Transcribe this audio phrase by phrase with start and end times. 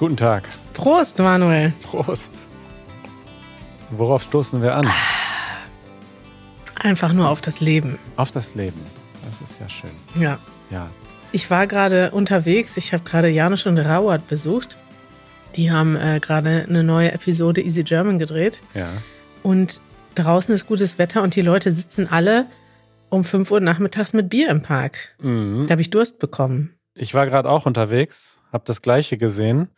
[0.00, 0.48] Guten Tag.
[0.72, 1.74] Prost, Manuel.
[1.82, 2.32] Prost.
[3.90, 4.88] Worauf stoßen wir an?
[6.76, 7.98] Einfach nur auf das Leben.
[8.16, 8.80] Auf das Leben.
[9.26, 9.90] Das ist ja schön.
[10.18, 10.38] Ja.
[10.70, 10.88] Ja.
[11.32, 12.78] Ich war gerade unterwegs.
[12.78, 14.78] Ich habe gerade Janusz und Rauert besucht.
[15.56, 18.62] Die haben äh, gerade eine neue Episode Easy German gedreht.
[18.72, 18.88] Ja.
[19.42, 19.82] Und
[20.14, 22.46] draußen ist gutes Wetter und die Leute sitzen alle
[23.10, 25.10] um 5 Uhr nachmittags mit Bier im Park.
[25.20, 25.66] Mhm.
[25.66, 26.72] Da habe ich Durst bekommen.
[26.94, 29.68] Ich war gerade auch unterwegs, habe das Gleiche gesehen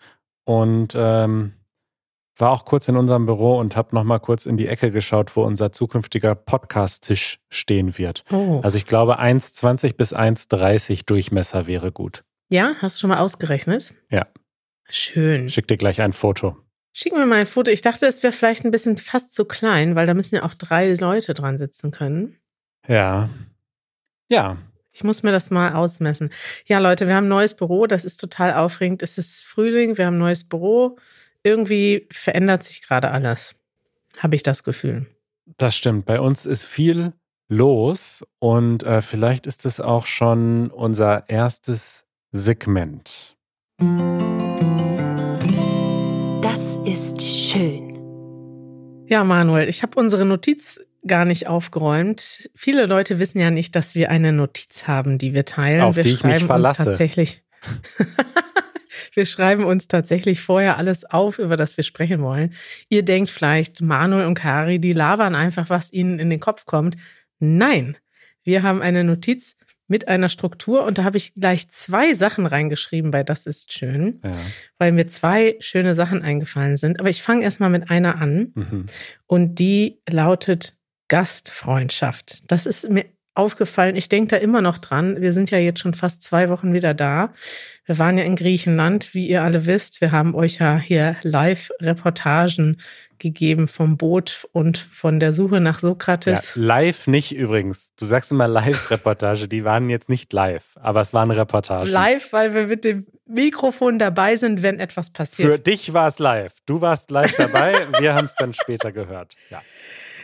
[0.44, 1.52] und ähm,
[2.38, 5.36] war auch kurz in unserem Büro und habe noch mal kurz in die Ecke geschaut,
[5.36, 8.24] wo unser zukünftiger Podcast-Tisch stehen wird.
[8.30, 8.60] Oh.
[8.62, 12.24] Also ich glaube 1,20 bis 1,30 Durchmesser wäre gut.
[12.50, 13.94] ja, hast du schon mal ausgerechnet?
[14.10, 14.26] Ja.
[14.88, 15.48] Schön.
[15.48, 16.56] Schick dir gleich ein Foto.
[16.94, 17.70] Schick mir mal ein Foto.
[17.70, 20.52] Ich dachte, es wäre vielleicht ein bisschen fast zu klein, weil da müssen ja auch
[20.54, 22.36] drei Leute dran sitzen können.
[22.86, 23.30] Ja.
[24.28, 24.58] Ja.
[24.92, 26.30] Ich muss mir das mal ausmessen.
[26.66, 27.86] Ja, Leute, wir haben ein neues Büro.
[27.86, 29.02] Das ist total aufregend.
[29.02, 30.98] Es ist Frühling, wir haben ein neues Büro.
[31.42, 33.54] Irgendwie verändert sich gerade alles.
[34.18, 35.06] Habe ich das Gefühl.
[35.56, 36.04] Das stimmt.
[36.04, 37.14] Bei uns ist viel
[37.48, 43.36] los und äh, vielleicht ist es auch schon unser erstes Segment.
[46.42, 47.92] Das ist schön.
[49.08, 52.50] Ja, Manuel, ich habe unsere Notiz gar nicht aufgeräumt.
[52.54, 55.80] Viele Leute wissen ja nicht, dass wir eine Notiz haben, die wir teilen.
[55.82, 56.82] Auf wir die ich mich schreiben verlasse.
[56.82, 57.42] Uns tatsächlich.
[59.14, 62.52] wir schreiben uns tatsächlich vorher alles auf, über das wir sprechen wollen.
[62.88, 66.96] Ihr denkt vielleicht, Manuel und Kari, die labern einfach, was ihnen in den Kopf kommt.
[67.38, 67.96] Nein,
[68.44, 69.56] wir haben eine Notiz
[69.88, 74.20] mit einer Struktur und da habe ich gleich zwei Sachen reingeschrieben bei Das ist schön,
[74.24, 74.30] Ja.
[74.78, 76.98] weil mir zwei schöne Sachen eingefallen sind.
[77.00, 78.86] Aber ich fange erstmal mit einer an Mhm.
[79.26, 80.76] und die lautet
[81.12, 82.42] Gastfreundschaft.
[82.50, 83.96] Das ist mir aufgefallen.
[83.96, 85.20] Ich denke da immer noch dran.
[85.20, 87.32] Wir sind ja jetzt schon fast zwei Wochen wieder da.
[87.86, 90.00] Wir waren ja in Griechenland, wie ihr alle wisst.
[90.00, 92.76] Wir haben euch ja hier Live-Reportagen
[93.18, 96.56] gegeben vom Boot und von der Suche nach Ja, Sokrates.
[96.56, 97.94] live nicht übrigens.
[97.96, 99.48] Du sagst immer Live-Reportage.
[99.48, 101.88] Die waren jetzt nicht live, aber es waren Reportagen.
[101.88, 105.66] Live, weil wir mit dem Mikrofon dabei sind, wenn etwas Für passiert.
[105.66, 106.52] dich war es live.
[106.66, 107.72] Du warst live dabei.
[108.00, 109.34] Wir haben es dann später gehört.
[109.50, 109.62] Ja.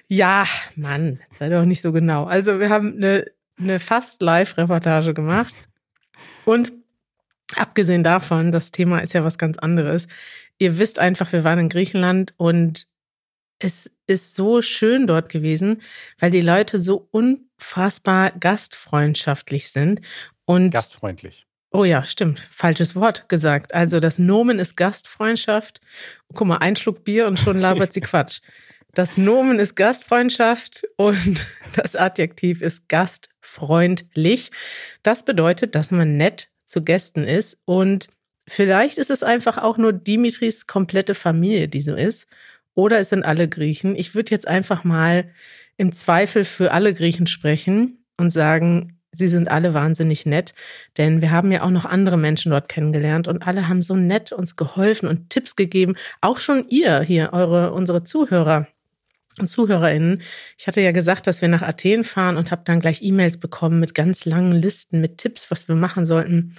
[0.09, 2.25] Ja, Mann, sei doch nicht so genau.
[2.25, 3.27] Also wir haben eine,
[3.59, 5.55] eine fast Live-Reportage gemacht.
[6.45, 6.73] Und
[7.55, 10.09] abgesehen davon, das Thema ist ja was ganz anderes.
[10.59, 12.89] Ihr wisst einfach, wir waren in Griechenland und
[13.59, 15.83] es ist so schön dort gewesen,
[16.19, 20.01] weil die Leute so unfassbar gastfreundschaftlich sind.
[20.45, 21.47] Und Gastfreundlich.
[21.71, 22.49] Oh ja, stimmt.
[22.51, 23.75] Falsches Wort gesagt.
[23.75, 25.81] Also das Nomen ist Gastfreundschaft.
[26.33, 28.41] Guck mal, ein Schluck Bier und schon labert sie Quatsch.
[28.95, 34.51] Das Nomen ist Gastfreundschaft und das Adjektiv ist gastfreundlich.
[35.03, 38.09] Das bedeutet, dass man nett zu Gästen ist und
[38.49, 42.29] vielleicht ist es einfach auch nur Dimitris komplette Familie, die so ist.
[42.75, 43.97] Oder es sind alle Griechen.
[43.97, 45.31] Ich würde jetzt einfach mal
[45.77, 50.55] im Zweifel für alle Griechen sprechen und sagen, sie sind alle wahnsinnig nett,
[50.97, 54.33] denn wir haben ja auch noch andere Menschen dort kennengelernt und alle haben so nett
[54.33, 55.97] uns geholfen und Tipps gegeben.
[56.21, 58.69] Auch schon ihr hier, eure, unsere Zuhörer
[59.47, 60.23] ZuhörerInnen.
[60.57, 63.81] Ich hatte ja gesagt, dass wir nach Athen fahren und habe dann gleich E-Mails bekommen
[63.81, 66.57] mit ganz langen Listen mit Tipps, was wir machen sollten.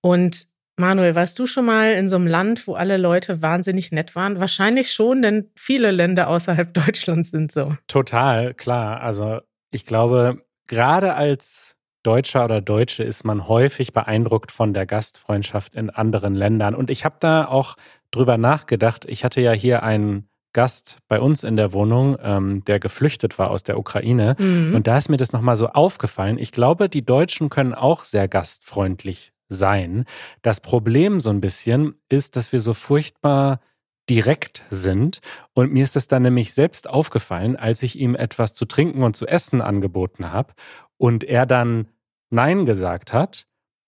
[0.00, 0.46] Und
[0.78, 4.40] Manuel, warst du schon mal in so einem Land, wo alle Leute wahnsinnig nett waren?
[4.40, 7.76] Wahrscheinlich schon, denn viele Länder außerhalb Deutschlands sind so.
[7.86, 9.00] Total, klar.
[9.00, 9.40] Also
[9.70, 15.90] ich glaube, gerade als Deutscher oder Deutsche ist man häufig beeindruckt von der Gastfreundschaft in
[15.90, 16.74] anderen Ländern.
[16.74, 17.76] Und ich habe da auch
[18.10, 19.04] drüber nachgedacht.
[19.08, 23.50] Ich hatte ja hier einen Gast bei uns in der Wohnung, ähm, der geflüchtet war
[23.50, 24.36] aus der Ukraine.
[24.38, 24.74] Mhm.
[24.74, 26.38] Und da ist mir das nochmal so aufgefallen.
[26.38, 30.06] Ich glaube, die Deutschen können auch sehr gastfreundlich sein.
[30.40, 33.60] Das Problem so ein bisschen ist, dass wir so furchtbar
[34.08, 35.20] direkt sind.
[35.52, 39.14] Und mir ist es dann nämlich selbst aufgefallen, als ich ihm etwas zu trinken und
[39.14, 40.54] zu essen angeboten habe
[40.96, 41.88] und er dann
[42.30, 43.46] Nein gesagt hat.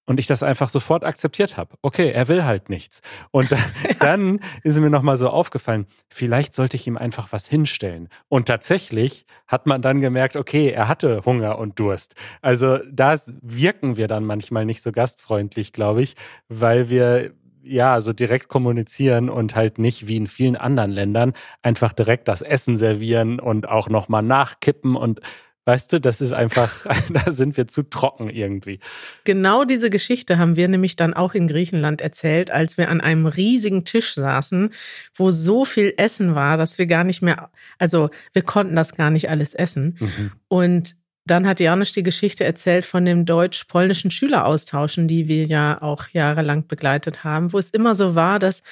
[0.09, 1.77] Und ich das einfach sofort akzeptiert habe.
[1.83, 3.03] Okay, er will halt nichts.
[3.31, 3.61] Und dann,
[4.01, 8.09] dann ist mir nochmal so aufgefallen, vielleicht sollte ich ihm einfach was hinstellen.
[8.29, 12.15] Und tatsächlich hat man dann gemerkt, okay, er hatte Hunger und Durst.
[12.41, 16.15] Also da wirken wir dann manchmal nicht so gastfreundlich, glaube ich,
[16.49, 17.33] weil wir
[17.63, 22.41] ja so direkt kommunizieren und halt nicht wie in vielen anderen Ländern einfach direkt das
[22.41, 25.21] Essen servieren und auch nochmal nachkippen und
[25.69, 28.81] Weißt du, das ist einfach, da sind wir zu trocken irgendwie.
[29.25, 33.27] Genau diese Geschichte haben wir nämlich dann auch in Griechenland erzählt, als wir an einem
[33.27, 34.71] riesigen Tisch saßen,
[35.15, 39.11] wo so viel Essen war, dass wir gar nicht mehr, also wir konnten das gar
[39.11, 39.99] nicht alles essen.
[40.01, 40.33] Mhm.
[40.49, 40.97] Und
[41.31, 46.67] dann hat Janusz die Geschichte erzählt von dem deutsch-polnischen Schüleraustauschen, die wir ja auch jahrelang
[46.67, 48.63] begleitet haben, wo es immer so war, dass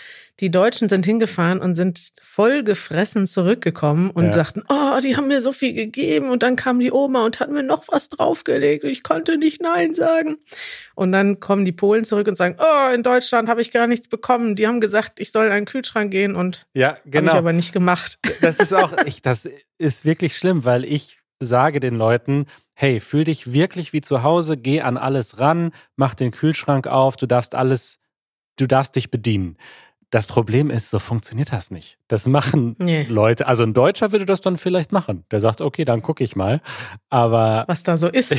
[0.41, 4.33] die Deutschen sind hingefahren und sind voll gefressen zurückgekommen und ja.
[4.33, 7.51] sagten, oh, die haben mir so viel gegeben und dann kam die Oma und hat
[7.51, 10.37] mir noch was draufgelegt und ich konnte nicht Nein sagen.
[10.95, 14.09] Und dann kommen die Polen zurück und sagen, oh, in Deutschland habe ich gar nichts
[14.09, 14.57] bekommen.
[14.57, 17.29] Die haben gesagt, ich soll in einen Kühlschrank gehen und ja, genau.
[17.29, 18.19] habe ich aber nicht gemacht.
[18.43, 19.49] Das ist auch, ich, das
[19.79, 24.57] ist wirklich schlimm, weil ich sage den Leuten, hey, fühl dich wirklich wie zu Hause,
[24.57, 27.99] geh an alles ran, mach den Kühlschrank auf, du darfst alles,
[28.59, 29.57] du darfst dich bedienen.
[30.11, 31.99] Das Problem ist, so funktioniert das nicht.
[32.07, 33.03] Das machen nee.
[33.05, 33.47] Leute.
[33.49, 35.25] Also ein Deutscher würde das dann vielleicht machen.
[35.33, 36.61] Der sagt, okay, dann gucke ich mal.
[37.11, 37.65] Aber.
[37.67, 38.37] Was da so ist.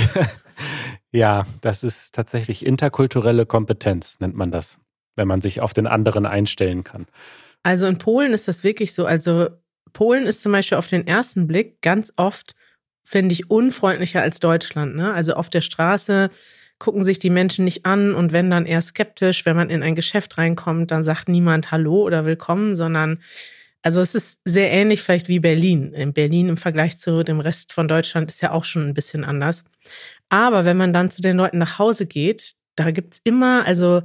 [1.11, 4.79] ja, das ist tatsächlich interkulturelle Kompetenz, nennt man das,
[5.17, 7.05] wenn man sich auf den anderen einstellen kann.
[7.63, 9.05] Also in Polen ist das wirklich so.
[9.05, 9.49] Also
[9.91, 12.55] Polen ist zum Beispiel auf den ersten Blick ganz oft
[13.07, 14.97] finde ich, unfreundlicher als Deutschland.
[14.97, 15.13] Ne?
[15.13, 16.29] Also auf der Straße
[16.77, 19.95] gucken sich die Menschen nicht an und wenn dann eher skeptisch, wenn man in ein
[19.95, 23.19] Geschäft reinkommt, dann sagt niemand Hallo oder Willkommen, sondern
[23.81, 25.93] also es ist sehr ähnlich vielleicht wie Berlin.
[25.93, 29.23] In Berlin im Vergleich zu dem Rest von Deutschland ist ja auch schon ein bisschen
[29.23, 29.63] anders.
[30.27, 34.01] Aber wenn man dann zu den Leuten nach Hause geht, da gibt es immer, also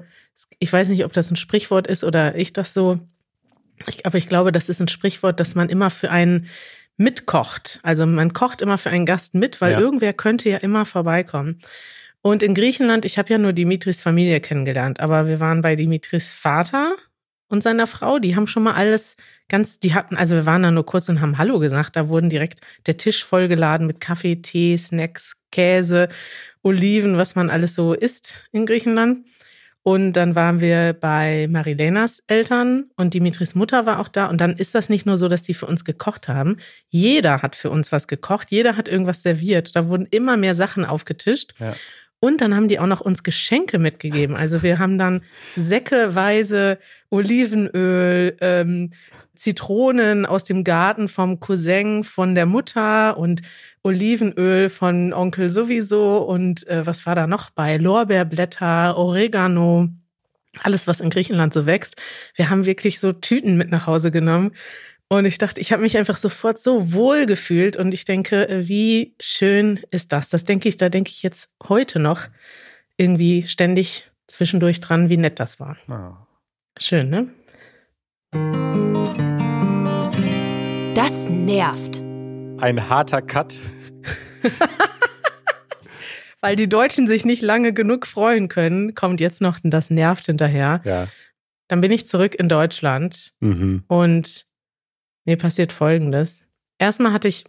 [0.60, 3.00] ich weiß nicht, ob das ein Sprichwort ist oder ich das so,
[4.04, 6.46] aber ich glaube, das ist ein Sprichwort, dass man immer für einen
[6.96, 7.80] mitkocht.
[7.82, 9.80] Also man kocht immer für einen Gast mit, weil ja.
[9.80, 11.60] irgendwer könnte ja immer vorbeikommen.
[12.20, 16.32] Und in Griechenland, ich habe ja nur Dimitris Familie kennengelernt, aber wir waren bei Dimitris
[16.34, 16.94] Vater
[17.48, 19.16] und seiner Frau, die haben schon mal alles
[19.48, 22.30] ganz, die hatten, also wir waren da nur kurz und haben Hallo gesagt, da wurden
[22.30, 26.08] direkt der Tisch vollgeladen mit Kaffee, Tee, Snacks, Käse,
[26.62, 29.26] Oliven, was man alles so isst in Griechenland.
[29.84, 34.26] Und dann waren wir bei Marilenas Eltern und Dimitris Mutter war auch da.
[34.26, 36.58] Und dann ist das nicht nur so, dass die für uns gekocht haben.
[36.88, 39.74] Jeder hat für uns was gekocht, jeder hat irgendwas serviert.
[39.74, 41.54] Da wurden immer mehr Sachen aufgetischt.
[41.58, 41.74] Ja.
[42.20, 44.36] Und dann haben die auch noch uns Geschenke mitgegeben.
[44.36, 45.24] Also wir haben dann
[45.56, 46.78] säckeweise
[47.10, 48.92] Olivenöl, ähm,
[49.34, 53.42] Zitronen aus dem Garten vom Cousin von der Mutter und
[53.82, 57.76] Olivenöl von Onkel sowieso und äh, was war da noch bei?
[57.76, 59.88] Lorbeerblätter, Oregano,
[60.60, 61.96] alles, was in Griechenland so wächst.
[62.34, 64.52] Wir haben wirklich so Tüten mit nach Hause genommen.
[65.08, 68.68] Und ich dachte, ich habe mich einfach sofort so wohl gefühlt und ich denke, äh,
[68.68, 70.30] wie schön ist das?
[70.30, 72.28] Das denke ich, da denke ich jetzt heute noch
[72.96, 75.76] irgendwie ständig zwischendurch dran, wie nett das war.
[75.88, 76.16] Oh.
[76.78, 77.28] Schön, ne?
[80.94, 82.00] Das nervt.
[82.58, 83.60] Ein harter Cut.
[86.40, 90.80] Weil die Deutschen sich nicht lange genug freuen können, kommt jetzt noch das nervt hinterher.
[90.84, 91.08] Ja.
[91.68, 93.84] Dann bin ich zurück in Deutschland mhm.
[93.86, 94.46] und
[95.24, 96.46] mir passiert Folgendes.
[96.78, 97.44] Erstmal hatte ich,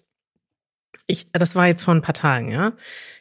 [1.07, 2.73] ich, das war jetzt vor ein paar Tagen, ja.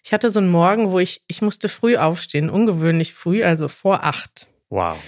[0.04, 4.04] Ich hatte so einen Morgen, wo ich, ich musste früh aufstehen, ungewöhnlich früh, also vor
[4.04, 4.46] acht.
[4.68, 5.02] Wow.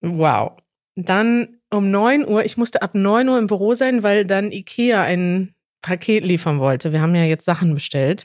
[0.00, 0.56] Wow.
[1.00, 5.02] Dann um 9 Uhr, ich musste ab 9 Uhr im Büro sein, weil dann Ikea
[5.02, 6.92] ein Paket liefern wollte.
[6.92, 8.24] Wir haben ja jetzt Sachen bestellt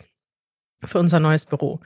[0.84, 1.82] für unser neues Büro.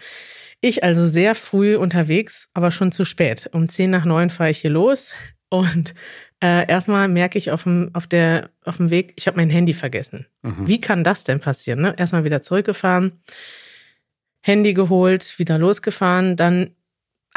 [0.61, 3.49] Ich also sehr früh unterwegs, aber schon zu spät.
[3.51, 5.13] Um 10 nach 9 fahre ich hier los
[5.49, 5.93] und
[6.41, 9.73] äh, erstmal merke ich auf dem, auf, der, auf dem Weg, ich habe mein Handy
[9.73, 10.25] vergessen.
[10.41, 10.67] Mhm.
[10.67, 11.81] Wie kann das denn passieren?
[11.81, 11.95] Ne?
[11.97, 13.21] Erstmal wieder zurückgefahren,
[14.41, 16.75] Handy geholt, wieder losgefahren, dann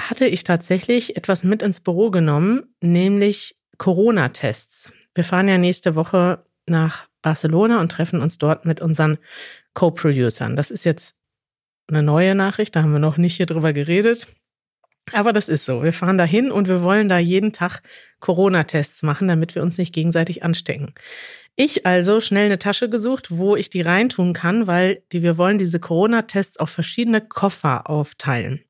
[0.08, 4.92] hatte ich tatsächlich etwas mit ins Büro genommen, nämlich Corona-Tests.
[5.14, 9.18] Wir fahren ja nächste Woche nach Barcelona und treffen uns dort mit unseren
[9.74, 10.56] Co-Producern.
[10.56, 11.16] Das ist jetzt
[11.88, 14.28] eine neue Nachricht, da haben wir noch nicht hier drüber geredet.
[15.12, 15.82] Aber das ist so.
[15.82, 17.82] Wir fahren da hin und wir wollen da jeden Tag
[18.20, 20.94] Corona-Tests machen, damit wir uns nicht gegenseitig anstecken.
[21.56, 25.58] Ich also schnell eine Tasche gesucht, wo ich die reintun kann, weil die, wir wollen
[25.58, 28.60] diese Corona-Tests auf verschiedene Koffer aufteilen.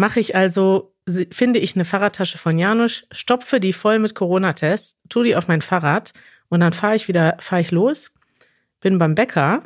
[0.00, 0.94] Mache ich also,
[1.30, 5.60] finde ich eine Fahrradtasche von Janusz, stopfe die voll mit Corona-Tests, tue die auf mein
[5.60, 6.12] Fahrrad
[6.48, 8.10] und dann fahre ich wieder, fahre ich los,
[8.80, 9.62] bin beim Bäcker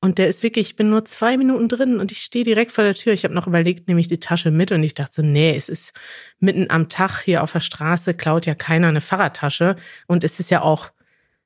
[0.00, 2.82] und der ist wirklich, ich bin nur zwei Minuten drin und ich stehe direkt vor
[2.82, 3.12] der Tür.
[3.12, 5.68] Ich habe noch überlegt, nehme ich die Tasche mit und ich dachte so, nee, es
[5.68, 5.92] ist
[6.38, 10.48] mitten am Tag hier auf der Straße, klaut ja keiner eine Fahrradtasche und es ist
[10.50, 10.88] ja auch,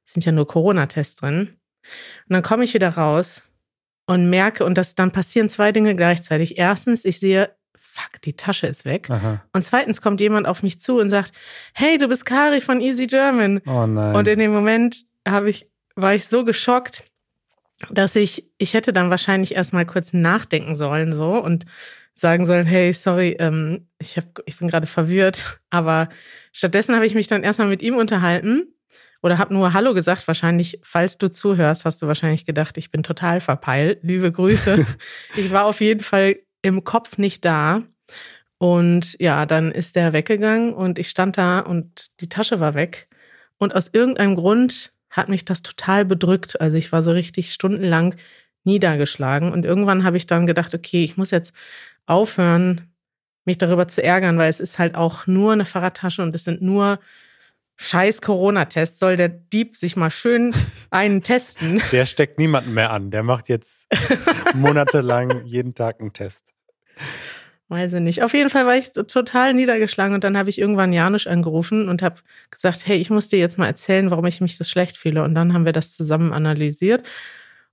[0.05, 1.57] sind ja nur Corona-Tests drin.
[2.29, 3.51] Und dann komme ich wieder raus
[4.07, 6.57] und merke, und das dann passieren zwei Dinge gleichzeitig.
[6.57, 7.51] Erstens, ich sehe
[7.93, 9.11] fuck, die Tasche ist weg.
[9.11, 9.43] Aha.
[9.53, 11.33] Und zweitens kommt jemand auf mich zu und sagt,
[11.75, 13.61] hey, du bist Kari von Easy German.
[13.67, 14.15] Oh nein.
[14.15, 17.05] Und in dem Moment habe ich, war ich so geschockt,
[17.91, 21.67] dass ich, ich hätte dann wahrscheinlich erstmal kurz nachdenken sollen so und
[22.15, 25.61] sagen sollen, hey, sorry, ähm, ich, hab, ich bin gerade verwirrt.
[25.69, 26.09] Aber
[26.53, 28.75] stattdessen habe ich mich dann erstmal mit ihm unterhalten
[29.23, 30.27] oder habe nur Hallo gesagt.
[30.29, 34.01] Wahrscheinlich, falls du zuhörst, hast du wahrscheinlich gedacht, ich bin total verpeilt.
[34.03, 34.87] Liebe Grüße.
[35.37, 37.83] ich war auf jeden Fall im Kopf nicht da.
[38.59, 43.09] Und ja, dann ist der weggegangen und ich stand da und die Tasche war weg.
[43.59, 46.61] Und aus irgendeinem Grund hat mich das total bedrückt.
[46.61, 48.15] Also ich war so richtig stundenlang
[48.65, 49.53] niedergeschlagen.
[49.53, 51.53] Und irgendwann habe ich dann gedacht, okay, ich muss jetzt
[52.07, 52.93] aufhören,
[53.45, 56.63] mich darüber zu ärgern, weil es ist halt auch nur eine Fahrradtasche und es sind
[56.63, 57.01] nur
[57.77, 58.99] scheiß Corona-Tests.
[58.99, 60.55] Soll der Dieb sich mal schön
[60.91, 61.83] einen testen?
[61.91, 63.11] Der steckt niemanden mehr an.
[63.11, 63.89] Der macht jetzt
[64.55, 66.52] monatelang jeden Tag einen Test.
[67.69, 68.23] Weiß ich nicht.
[68.23, 72.03] Auf jeden Fall war ich total niedergeschlagen und dann habe ich irgendwann Janusz angerufen und
[72.03, 72.17] habe
[72.51, 75.23] gesagt, hey, ich muss dir jetzt mal erzählen, warum ich mich so schlecht fühle.
[75.23, 77.07] Und dann haben wir das zusammen analysiert.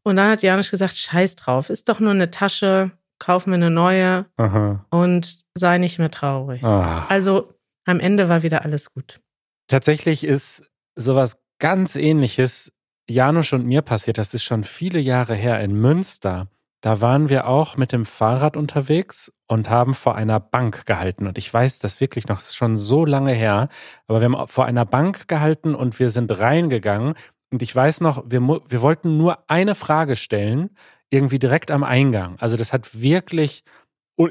[0.04, 3.70] Und dann hat Janusz gesagt, scheiß drauf, ist doch nur eine Tasche, kauf mir eine
[3.70, 4.86] neue Aha.
[4.90, 6.64] und sei nicht mehr traurig.
[6.64, 7.06] Ah.
[7.10, 7.54] Also
[7.86, 9.20] am Ende war wieder alles gut.
[9.68, 10.64] Tatsächlich ist
[10.96, 12.72] sowas ganz ähnliches
[13.10, 14.18] Janusz und mir passiert.
[14.18, 16.48] Das ist schon viele Jahre her in Münster.
[16.82, 21.28] Da waren wir auch mit dem Fahrrad unterwegs und haben vor einer Bank gehalten.
[21.28, 23.68] Und ich weiß das wirklich noch, das ist schon so lange her,
[24.08, 27.16] aber wir haben vor einer Bank gehalten und wir sind reingegangen.
[27.52, 30.70] Und ich weiß noch, wir, wir wollten nur eine Frage stellen,
[31.10, 32.38] irgendwie direkt am Eingang.
[32.40, 33.64] Also das hat wirklich,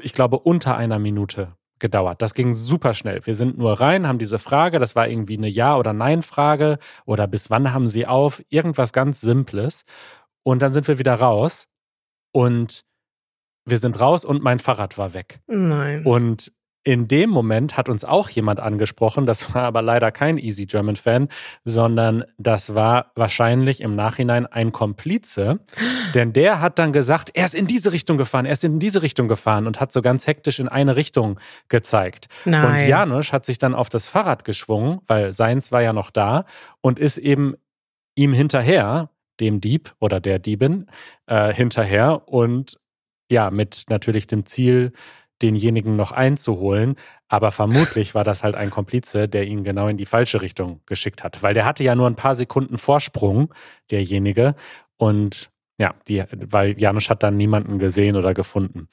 [0.01, 2.21] ich glaube, unter einer Minute gedauert.
[2.21, 3.25] Das ging super schnell.
[3.25, 7.27] Wir sind nur rein, haben diese Frage, das war irgendwie eine Ja- oder Nein-Frage oder
[7.27, 8.41] bis wann haben Sie auf?
[8.49, 9.85] Irgendwas ganz Simples.
[10.43, 11.67] Und dann sind wir wieder raus
[12.31, 12.83] und
[13.65, 15.39] wir sind raus und mein Fahrrad war weg.
[15.47, 16.03] Nein.
[16.05, 16.51] Und
[16.85, 20.95] in dem Moment hat uns auch jemand angesprochen, das war aber leider kein Easy German
[20.95, 21.27] Fan,
[21.65, 25.59] sondern das war wahrscheinlich im Nachhinein ein Komplize,
[26.15, 29.01] denn der hat dann gesagt, er ist in diese Richtung gefahren, er ist in diese
[29.01, 32.27] Richtung gefahren und hat so ganz hektisch in eine Richtung gezeigt.
[32.45, 32.65] Nein.
[32.81, 36.45] Und Janusz hat sich dann auf das Fahrrad geschwungen, weil seins war ja noch da
[36.81, 37.55] und ist eben
[38.15, 39.09] ihm hinterher
[39.39, 40.87] dem Dieb oder der Diebin
[41.27, 42.77] äh, hinterher und
[43.29, 44.91] ja, mit natürlich dem Ziel,
[45.41, 46.95] denjenigen noch einzuholen.
[47.27, 51.23] Aber vermutlich war das halt ein Komplize, der ihn genau in die falsche Richtung geschickt
[51.23, 51.41] hat.
[51.43, 53.53] Weil der hatte ja nur ein paar Sekunden Vorsprung,
[53.91, 54.55] derjenige.
[54.97, 58.89] Und ja, die, weil Janusz hat dann niemanden gesehen oder gefunden.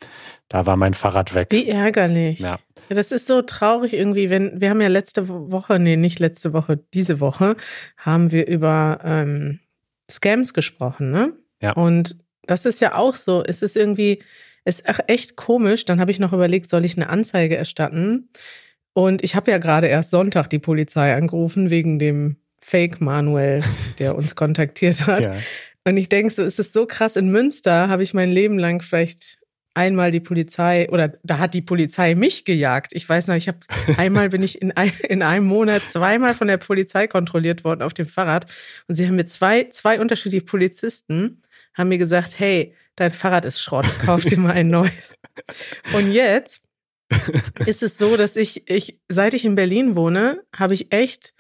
[0.49, 1.49] Da war mein Fahrrad weg.
[1.51, 2.39] Wie ärgerlich.
[2.39, 2.59] Ja.
[2.89, 2.95] ja.
[2.95, 6.79] Das ist so traurig irgendwie, wenn, wir haben ja letzte Woche, nee, nicht letzte Woche,
[6.95, 7.57] diese Woche,
[7.97, 9.59] haben wir über ähm,
[10.11, 11.33] Scams gesprochen, ne?
[11.61, 11.73] Ja.
[11.73, 13.43] Und das ist ja auch so.
[13.45, 14.23] Es ist irgendwie,
[14.65, 15.85] es ist echt komisch.
[15.85, 18.29] Dann habe ich noch überlegt, soll ich eine Anzeige erstatten?
[18.93, 23.63] Und ich habe ja gerade erst Sonntag die Polizei angerufen wegen dem Fake Manuel,
[23.99, 25.25] der uns kontaktiert hat.
[25.25, 25.35] Ja.
[25.85, 27.17] Und ich denke so, es ist so krass.
[27.17, 29.39] In Münster habe ich mein Leben lang vielleicht
[29.77, 32.93] einmal die Polizei oder da hat die Polizei mich gejagt.
[32.95, 33.59] Ich weiß noch, ich habe
[33.99, 37.93] einmal bin ich in, ein, in einem Monat zweimal von der Polizei kontrolliert worden auf
[37.95, 38.51] dem Fahrrad
[38.89, 41.43] und sie haben mir zwei zwei unterschiedliche Polizisten
[41.75, 45.15] haben mir gesagt, hey, dein Fahrrad ist Schrott, kauf dir mal ein neues.
[45.93, 46.63] Und jetzt
[47.67, 51.35] ist es so, dass ich ich seit ich in Berlin wohne, habe ich echt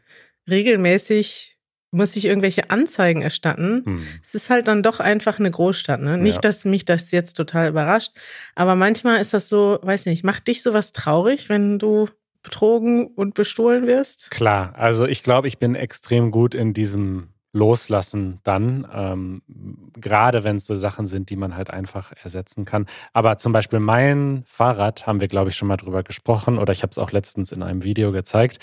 [0.48, 1.55] regelmäßig
[1.90, 3.82] muss ich irgendwelche Anzeigen erstatten.
[3.84, 4.06] Hm.
[4.22, 6.00] Es ist halt dann doch einfach eine Großstadt.
[6.00, 6.18] Ne?
[6.18, 6.40] Nicht, ja.
[6.40, 8.12] dass mich das jetzt total überrascht,
[8.54, 12.08] aber manchmal ist das so, weiß nicht, macht dich sowas traurig, wenn du
[12.42, 14.30] betrogen und bestohlen wirst?
[14.30, 19.42] Klar, also ich glaube, ich bin extrem gut in diesem Loslassen dann, ähm,
[19.98, 22.84] gerade wenn es so Sachen sind, die man halt einfach ersetzen kann.
[23.14, 26.82] Aber zum Beispiel mein Fahrrad, haben wir, glaube ich, schon mal drüber gesprochen oder ich
[26.82, 28.58] habe es auch letztens in einem Video gezeigt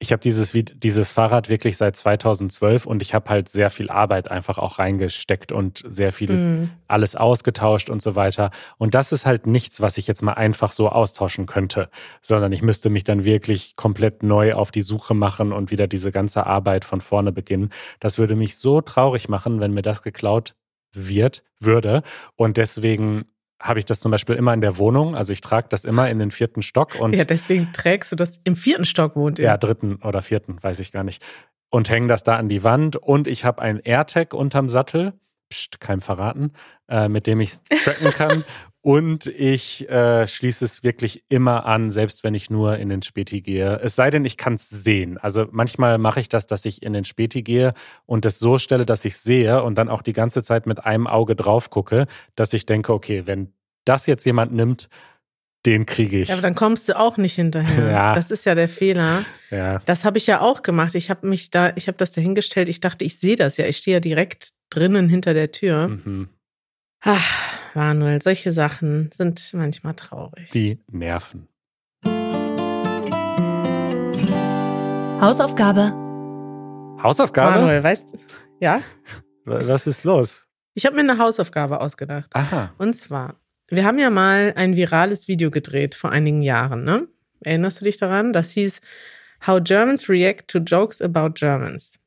[0.00, 4.30] ich habe dieses, dieses Fahrrad wirklich seit 2012 und ich habe halt sehr viel Arbeit
[4.30, 6.70] einfach auch reingesteckt und sehr viel mm.
[6.88, 8.50] alles ausgetauscht und so weiter.
[8.76, 11.88] Und das ist halt nichts, was ich jetzt mal einfach so austauschen könnte,
[12.20, 16.10] sondern ich müsste mich dann wirklich komplett neu auf die Suche machen und wieder diese
[16.10, 17.70] ganze Arbeit von vorne beginnen.
[18.00, 20.54] Das würde mich so traurig machen, wenn mir das geklaut
[20.92, 22.02] wird, würde.
[22.36, 23.24] Und deswegen
[23.64, 25.16] habe ich das zum Beispiel immer in der Wohnung.
[25.16, 27.00] Also ich trage das immer in den vierten Stock.
[27.00, 29.46] Und ja, deswegen trägst du das im vierten Stock wohnt ihr.
[29.46, 31.24] Ja, dritten oder vierten, weiß ich gar nicht.
[31.70, 32.96] Und hänge das da an die Wand.
[32.96, 35.14] Und ich habe ein AirTag unterm Sattel.
[35.48, 36.52] Psst, keinem verraten,
[36.88, 38.44] äh, mit dem ich es tracken kann.
[38.84, 43.40] Und ich äh, schließe es wirklich immer an, selbst wenn ich nur in den Späti
[43.40, 43.80] gehe.
[43.82, 45.16] Es sei denn, ich kann es sehen.
[45.16, 47.72] Also manchmal mache ich das, dass ich in den Späti gehe
[48.04, 51.06] und es so stelle, dass ich sehe und dann auch die ganze Zeit mit einem
[51.06, 53.54] Auge drauf gucke, dass ich denke, okay, wenn
[53.86, 54.90] das jetzt jemand nimmt,
[55.64, 56.28] den kriege ich.
[56.28, 57.88] Ja, aber dann kommst du auch nicht hinterher.
[57.90, 58.14] Ja.
[58.14, 59.24] Das ist ja der Fehler.
[59.50, 59.78] Ja.
[59.86, 60.94] Das habe ich ja auch gemacht.
[60.94, 62.68] Ich habe mich da, ich habe das dahingestellt.
[62.68, 63.64] Ich dachte, ich sehe das ja.
[63.64, 65.88] Ich stehe ja direkt drinnen hinter der Tür.
[65.88, 66.28] Mhm.
[67.06, 70.50] Ach, Manuel, solche Sachen sind manchmal traurig.
[70.52, 71.48] Die nerven.
[75.20, 75.92] Hausaufgabe.
[77.02, 77.60] Hausaufgabe?
[77.60, 78.18] Manuel, weißt du?
[78.60, 78.80] Ja?
[79.44, 80.48] Was ist los?
[80.72, 82.30] Ich habe mir eine Hausaufgabe ausgedacht.
[82.34, 82.72] Aha.
[82.78, 87.06] Und zwar, wir haben ja mal ein virales Video gedreht vor einigen Jahren, ne?
[87.42, 88.32] Erinnerst du dich daran?
[88.32, 88.80] Das hieß
[89.46, 91.98] How Germans React to Jokes About Germans.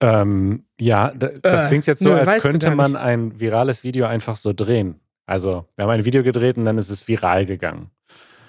[0.00, 4.36] Ähm, ja, das Äh, klingt jetzt so, nö, als könnte man ein virales Video einfach
[4.36, 5.00] so drehen.
[5.24, 7.90] Also, wir haben ein Video gedreht und dann ist es viral gegangen.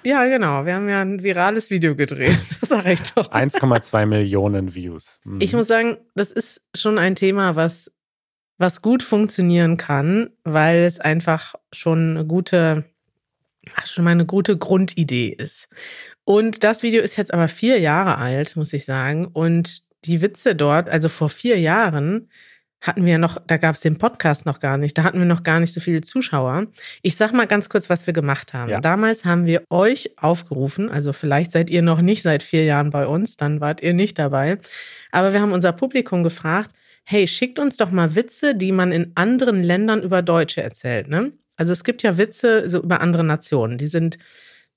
[0.03, 0.65] Ja, genau.
[0.65, 2.37] Wir haben ja ein virales Video gedreht.
[2.61, 3.31] Das sag ich doch.
[3.31, 5.19] 1,2 Millionen Views.
[5.23, 5.41] Mhm.
[5.41, 7.91] Ich muss sagen, das ist schon ein Thema, was,
[8.57, 12.85] was gut funktionieren kann, weil es einfach schon eine gute,
[13.75, 15.67] ach, schon mal eine gute Grundidee ist.
[16.25, 19.25] Und das Video ist jetzt aber vier Jahre alt, muss ich sagen.
[19.25, 22.29] Und die Witze dort, also vor vier Jahren,
[22.81, 25.43] hatten wir noch, da gab es den Podcast noch gar nicht, da hatten wir noch
[25.43, 26.67] gar nicht so viele Zuschauer.
[27.01, 28.69] Ich sag mal ganz kurz, was wir gemacht haben.
[28.69, 28.79] Ja.
[28.79, 33.07] Damals haben wir euch aufgerufen, also vielleicht seid ihr noch nicht seit vier Jahren bei
[33.07, 34.59] uns, dann wart ihr nicht dabei.
[35.11, 36.71] Aber wir haben unser Publikum gefragt,
[37.03, 41.07] hey, schickt uns doch mal Witze, die man in anderen Ländern über Deutsche erzählt.
[41.07, 41.31] Ne?
[41.55, 44.19] Also es gibt ja Witze so über andere Nationen, die sind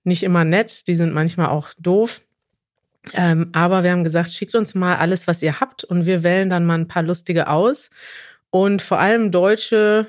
[0.05, 2.23] nicht immer nett, die sind manchmal auch doof.
[3.15, 6.51] Ähm, aber wir haben gesagt, schickt uns mal alles, was ihr habt und wir wählen
[6.51, 7.91] dann mal ein paar lustige aus.
[8.51, 10.07] Und vor allem Deutsche,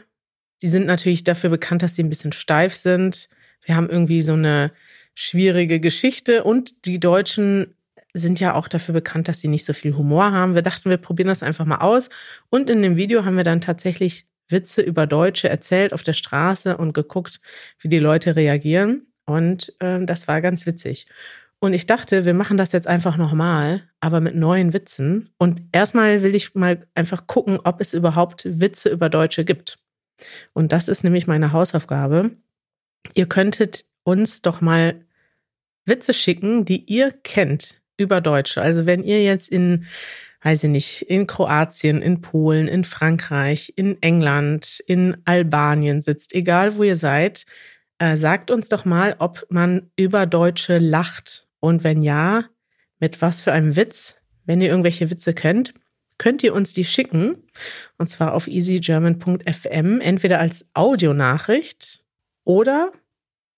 [0.61, 3.29] die sind natürlich dafür bekannt, dass sie ein bisschen steif sind.
[3.63, 4.71] Wir haben irgendwie so eine
[5.15, 7.75] schwierige Geschichte und die Deutschen
[8.13, 10.55] sind ja auch dafür bekannt, dass sie nicht so viel Humor haben.
[10.55, 12.09] Wir dachten, wir probieren das einfach mal aus.
[12.49, 16.75] Und in dem Video haben wir dann tatsächlich Witze über Deutsche erzählt auf der Straße
[16.75, 17.39] und geguckt,
[17.79, 19.07] wie die Leute reagieren.
[19.25, 21.07] Und ähm, das war ganz witzig.
[21.63, 25.29] Und ich dachte, wir machen das jetzt einfach nochmal, aber mit neuen Witzen.
[25.37, 29.77] Und erstmal will ich mal einfach gucken, ob es überhaupt Witze über Deutsche gibt.
[30.53, 32.31] Und das ist nämlich meine Hausaufgabe.
[33.13, 35.05] Ihr könntet uns doch mal
[35.85, 38.59] Witze schicken, die ihr kennt über Deutsche.
[38.59, 39.85] Also wenn ihr jetzt in,
[40.41, 46.77] weiß ich nicht, in Kroatien, in Polen, in Frankreich, in England, in Albanien sitzt, egal
[46.77, 47.45] wo ihr seid,
[47.99, 51.47] äh, sagt uns doch mal, ob man über Deutsche lacht.
[51.61, 52.43] Und wenn ja,
[52.99, 54.17] mit was für einem Witz?
[54.43, 55.73] Wenn ihr irgendwelche Witze kennt,
[56.17, 57.47] könnt ihr uns die schicken.
[57.97, 62.03] Und zwar auf easygerman.fm, entweder als Audionachricht
[62.43, 62.91] oder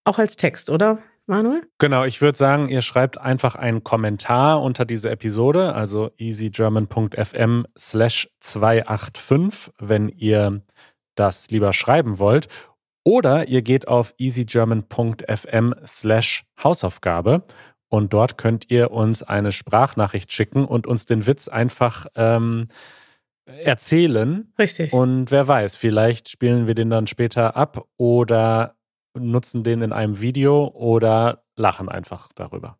[0.03, 1.63] auch als Text, oder Manuel?
[1.77, 8.29] Genau, ich würde sagen, ihr schreibt einfach einen Kommentar unter diese Episode, also easygerman.fm slash
[8.41, 10.61] 285, wenn ihr
[11.15, 12.47] das lieber schreiben wollt.
[13.05, 17.43] Oder ihr geht auf easygerman.fm slash Hausaufgabe
[17.93, 22.69] und dort könnt ihr uns eine Sprachnachricht schicken und uns den Witz einfach ähm,
[23.45, 24.51] erzählen.
[24.57, 24.93] Richtig.
[24.93, 28.75] Und wer weiß, vielleicht spielen wir den dann später ab oder
[29.15, 32.79] nutzen den in einem Video oder lachen einfach darüber.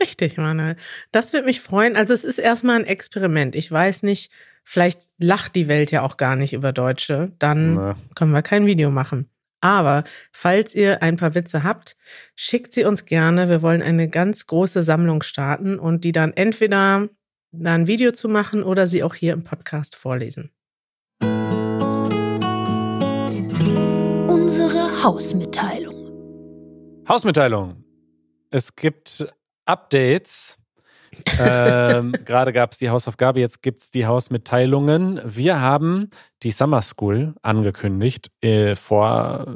[0.00, 0.76] Richtig, Manuel.
[1.12, 1.94] Das würde mich freuen.
[1.94, 3.54] Also es ist erstmal ein Experiment.
[3.54, 4.32] Ich weiß nicht,
[4.64, 7.32] vielleicht lacht die Welt ja auch gar nicht über Deutsche.
[7.38, 7.96] Dann Ne.
[8.14, 9.28] können wir kein Video machen.
[9.66, 11.96] Aber falls ihr ein paar Witze habt,
[12.36, 13.48] schickt sie uns gerne.
[13.48, 17.08] Wir wollen eine ganz große Sammlung starten und die dann entweder
[17.50, 20.50] da ein Video zu machen oder sie auch hier im Podcast vorlesen.
[24.28, 25.96] Unsere Hausmitteilung.
[27.08, 27.82] Hausmitteilung.
[28.50, 29.26] Es gibt
[29.64, 30.58] Updates.
[31.38, 35.20] Ähm, Gerade gab es die Hausaufgabe, jetzt gibt es die Hausmitteilungen.
[35.24, 36.10] Wir haben
[36.42, 39.46] die Summer School angekündigt äh, vor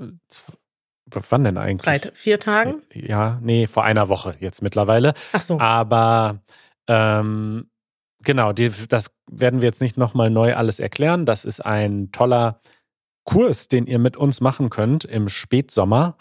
[1.29, 1.85] wann denn eigentlich?
[1.85, 2.83] Seit vier Tagen?
[2.93, 5.15] Ja, nee, vor einer Woche jetzt mittlerweile.
[5.33, 5.59] Ach so.
[5.59, 6.41] Aber
[6.89, 7.71] ähm,
[8.23, 11.27] genau, die, das werden wir jetzt nicht nochmal neu alles erklären.
[11.27, 12.61] Das ist ein toller
[13.25, 16.17] Kurs, den ihr mit uns machen könnt im Spätsommer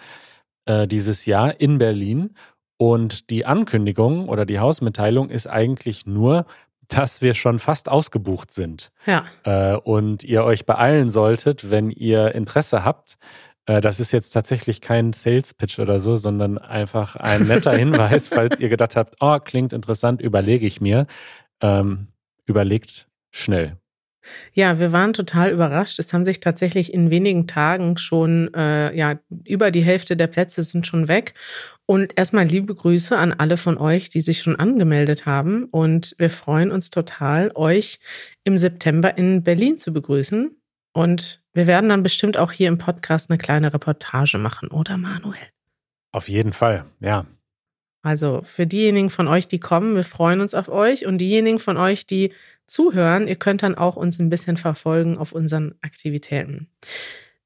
[0.66, 2.36] äh, dieses Jahr in Berlin.
[2.82, 6.46] Und die Ankündigung oder die Hausmitteilung ist eigentlich nur,
[6.88, 9.26] dass wir schon fast ausgebucht sind Ja.
[9.44, 13.18] äh, und ihr euch beeilen solltet, wenn ihr Interesse habt.
[13.66, 18.30] Äh, das ist jetzt tatsächlich kein Sales Pitch oder so, sondern einfach ein netter Hinweis,
[18.30, 21.06] falls ihr gedacht habt, oh, klingt interessant, überlege ich mir.
[21.62, 22.08] Ähm,
[22.46, 23.76] überlegt schnell.
[24.54, 26.00] Ja, wir waren total überrascht.
[26.00, 30.64] Es haben sich tatsächlich in wenigen Tagen schon, äh, ja, über die Hälfte der Plätze
[30.64, 31.34] sind schon weg.
[31.90, 35.64] Und erstmal liebe Grüße an alle von euch, die sich schon angemeldet haben.
[35.64, 37.98] Und wir freuen uns total, euch
[38.44, 40.56] im September in Berlin zu begrüßen.
[40.94, 45.40] Und wir werden dann bestimmt auch hier im Podcast eine kleine Reportage machen, oder Manuel?
[46.12, 47.26] Auf jeden Fall, ja.
[48.04, 51.08] Also für diejenigen von euch, die kommen, wir freuen uns auf euch.
[51.08, 52.34] Und diejenigen von euch, die
[52.68, 56.70] zuhören, ihr könnt dann auch uns ein bisschen verfolgen auf unseren Aktivitäten.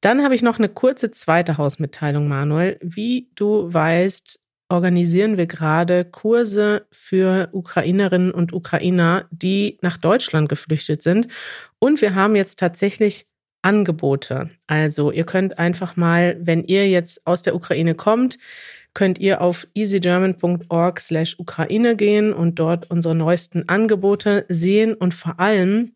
[0.04, 2.78] Dann habe ich noch eine kurze zweite Hausmitteilung, Manuel.
[2.82, 4.38] Wie du weißt,
[4.68, 11.30] organisieren wir gerade Kurse für Ukrainerinnen und Ukrainer, die nach Deutschland geflüchtet sind.
[11.80, 13.28] Und wir haben jetzt tatsächlich
[13.62, 14.50] Angebote.
[14.68, 18.40] Also ihr könnt einfach mal, wenn ihr jetzt aus der Ukraine kommt,
[18.94, 24.96] könnt ihr auf easygerman.org slash Ukraine gehen und dort unsere neuesten Angebote sehen.
[24.96, 25.94] Und vor allem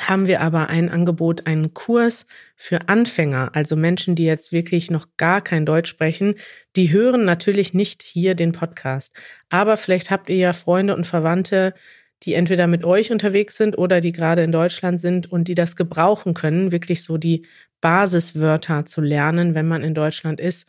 [0.00, 2.26] haben wir aber ein Angebot, einen Kurs
[2.56, 6.36] für Anfänger, also Menschen, die jetzt wirklich noch gar kein Deutsch sprechen.
[6.76, 9.12] Die hören natürlich nicht hier den Podcast.
[9.50, 11.74] Aber vielleicht habt ihr ja Freunde und Verwandte,
[12.22, 15.76] die entweder mit euch unterwegs sind oder die gerade in Deutschland sind und die das
[15.76, 17.46] gebrauchen können, wirklich so die
[17.80, 20.66] Basiswörter zu lernen, wenn man in Deutschland ist.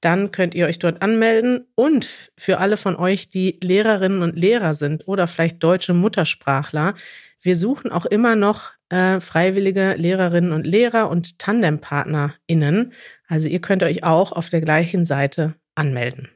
[0.00, 1.66] Dann könnt ihr euch dort anmelden.
[1.74, 6.94] Und für alle von euch, die Lehrerinnen und Lehrer sind oder vielleicht deutsche Muttersprachler,
[7.42, 12.92] wir suchen auch immer noch äh, freiwillige Lehrerinnen und Lehrer und TandempartnerInnen.
[13.28, 16.28] Also ihr könnt euch auch auf der gleichen Seite anmelden.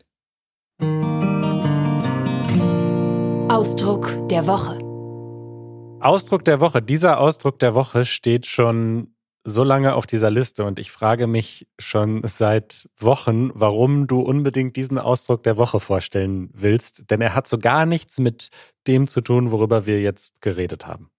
[3.50, 4.78] Ausdruck der Woche.
[6.00, 6.80] Ausdruck der Woche.
[6.80, 11.66] Dieser Ausdruck der Woche steht schon so lange auf dieser Liste und ich frage mich
[11.78, 17.48] schon seit Wochen, warum du unbedingt diesen Ausdruck der Woche vorstellen willst, denn er hat
[17.48, 18.50] so gar nichts mit
[18.86, 21.10] dem zu tun, worüber wir jetzt geredet haben.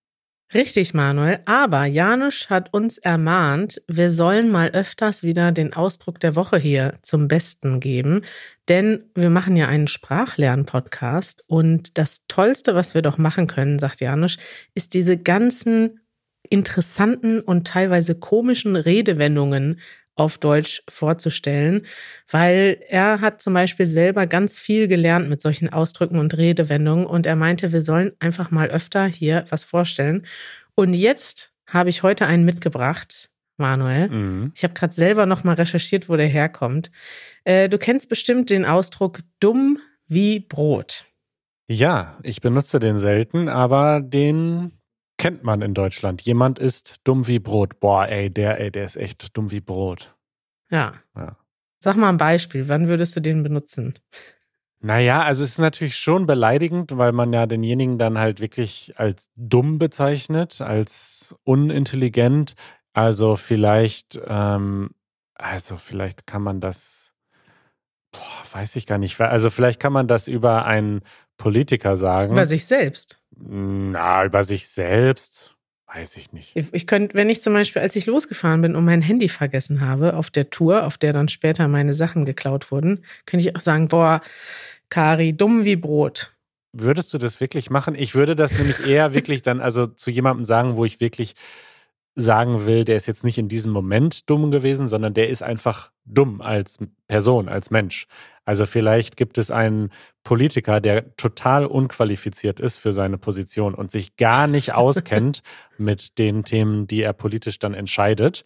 [0.54, 1.40] Richtig, Manuel.
[1.46, 7.00] Aber Janusz hat uns ermahnt, wir sollen mal öfters wieder den Ausdruck der Woche hier
[7.04, 8.24] zum Besten geben.
[8.68, 14.02] Denn wir machen ja einen Sprachlern-Podcast und das Tollste, was wir doch machen können, sagt
[14.02, 14.38] Janusz,
[14.76, 16.02] ist diese ganzen
[16.50, 19.80] interessanten und teilweise komischen Redewendungen
[20.16, 21.86] auf Deutsch vorzustellen,
[22.30, 27.26] weil er hat zum Beispiel selber ganz viel gelernt mit solchen Ausdrücken und Redewendungen und
[27.26, 30.26] er meinte, wir sollen einfach mal öfter hier was vorstellen.
[30.76, 34.10] Und jetzt habe ich heute einen mitgebracht, Manuel.
[34.10, 34.52] Mhm.
[34.56, 36.92] Ich habe gerade selber noch mal recherchiert, wo der herkommt.
[37.44, 41.06] Äh, du kennst bestimmt den Ausdruck dumm wie Brot.
[41.68, 44.74] Ja, ich benutze den selten, aber den
[45.22, 46.24] kennt man in Deutschland.
[46.24, 47.80] Jemand ist dumm wie Brot.
[47.80, 50.16] Boah, ey, der, ey, der ist echt dumm wie Brot.
[50.72, 50.96] Ja.
[51.16, 51.38] ja.
[51.80, 52.68] Sag mal ein Beispiel.
[52.68, 53.94] Wann würdest du den benutzen?
[54.80, 59.30] Naja, also es ist natürlich schon beleidigend, weil man ja denjenigen dann halt wirklich als
[59.36, 62.56] dumm bezeichnet, als unintelligent.
[62.94, 64.90] Also vielleicht, ähm,
[65.36, 67.14] also vielleicht kann man das,
[68.12, 69.22] boah, weiß ich gar nicht.
[69.22, 71.02] Also vielleicht kann man das über einen
[71.38, 72.34] Politiker sagen.
[72.34, 73.20] Über sich selbst.
[73.38, 75.56] Na, über sich selbst.
[75.94, 76.56] Weiß ich nicht.
[76.56, 79.82] Ich, ich könnte, wenn ich zum Beispiel, als ich losgefahren bin und mein Handy vergessen
[79.82, 83.60] habe auf der Tour, auf der dann später meine Sachen geklaut wurden, könnte ich auch
[83.60, 84.22] sagen, boah,
[84.90, 86.34] Kari, dumm wie Brot.
[86.72, 87.96] Würdest du das wirklich machen?
[87.96, 91.36] Ich würde das nämlich eher wirklich dann also zu jemandem sagen, wo ich wirklich
[92.16, 95.92] sagen will, der ist jetzt nicht in diesem Moment dumm gewesen, sondern der ist einfach
[96.06, 98.08] dumm als Person, als Mensch.
[98.44, 99.92] Also vielleicht gibt es einen
[100.24, 105.42] Politiker, der total unqualifiziert ist für seine Position und sich gar nicht auskennt
[105.78, 108.44] mit den Themen, die er politisch dann entscheidet.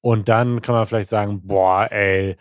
[0.00, 2.36] Und dann kann man vielleicht sagen, boah, ey,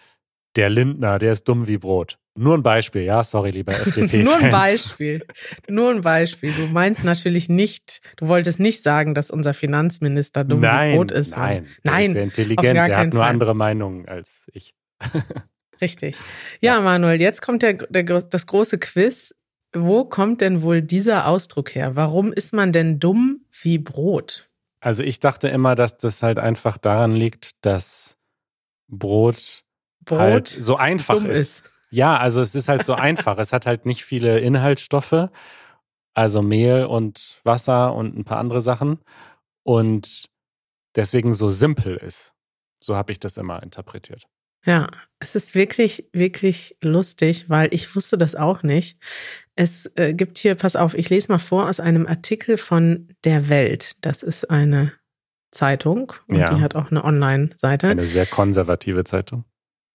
[0.55, 2.17] der Lindner, der ist dumm wie Brot.
[2.41, 4.23] Nur ein Beispiel, ja, sorry, lieber FDP.
[4.23, 5.23] Nur ein Beispiel.
[5.69, 6.51] Nur ein Beispiel.
[6.51, 11.12] Du meinst natürlich nicht, du wolltest nicht sagen, dass unser Finanzminister dumm nein, wie Brot
[11.12, 11.38] ist.
[11.38, 12.08] Nein, nein.
[12.08, 13.30] ist sehr intelligent, der hat nur Fall.
[13.30, 14.73] andere Meinungen als ich.
[15.82, 16.15] Richtig.
[16.62, 19.36] Ja, ja, Manuel, jetzt kommt der, der, das große Quiz.
[19.73, 21.95] Wo kommt denn wohl dieser Ausdruck her?
[21.95, 24.49] Warum ist man denn dumm wie Brot?
[24.80, 28.17] Also ich dachte immer, dass das halt einfach daran liegt, dass
[28.88, 29.63] Brot,
[30.04, 31.60] Brot halt so einfach ist.
[31.60, 31.71] ist.
[31.91, 33.38] Ja, also es ist halt so einfach.
[33.38, 35.30] Es hat halt nicht viele Inhaltsstoffe,
[36.13, 38.99] also Mehl und Wasser und ein paar andere Sachen
[39.63, 40.30] und
[40.95, 42.34] deswegen so simpel ist.
[42.80, 44.27] So habe ich das immer interpretiert.
[44.65, 48.99] Ja, es ist wirklich, wirklich lustig, weil ich wusste das auch nicht.
[49.56, 53.49] Es äh, gibt hier, pass auf, ich lese mal vor aus einem Artikel von Der
[53.49, 53.95] Welt.
[54.01, 54.93] Das ist eine
[55.51, 56.45] Zeitung und ja.
[56.45, 57.88] die hat auch eine Online-Seite.
[57.88, 59.45] Eine sehr konservative Zeitung.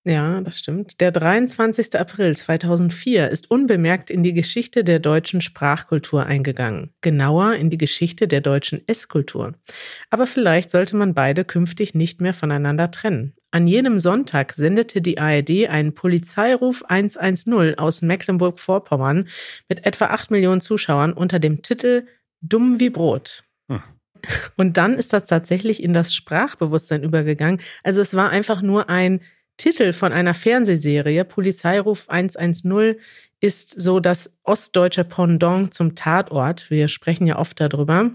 [0.09, 1.01] Ja, das stimmt.
[1.01, 1.99] Der 23.
[1.99, 8.29] April 2004 ist unbemerkt in die Geschichte der deutschen Sprachkultur eingegangen, genauer in die Geschichte
[8.29, 9.55] der deutschen Esskultur.
[10.09, 13.33] Aber vielleicht sollte man beide künftig nicht mehr voneinander trennen.
[13.51, 19.27] An jenem Sonntag sendete die ARD einen Polizeiruf 110 aus Mecklenburg-Vorpommern
[19.69, 22.07] mit etwa 8 Millionen Zuschauern unter dem Titel
[22.43, 23.43] Dumm wie Brot.
[23.69, 23.83] Hm.
[24.57, 27.61] Und dann ist das tatsächlich in das Sprachbewusstsein übergegangen.
[27.83, 29.21] Also es war einfach nur ein
[29.57, 32.97] Titel von einer Fernsehserie, Polizeiruf 110,
[33.41, 36.71] ist so das ostdeutsche Pendant zum Tatort.
[36.71, 38.11] Wir sprechen ja oft darüber.